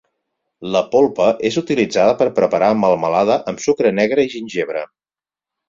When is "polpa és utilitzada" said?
0.95-2.15